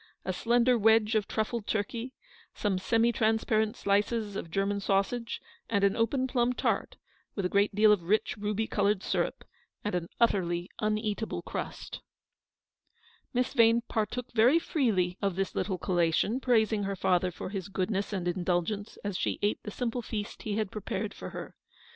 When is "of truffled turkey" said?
1.13-2.15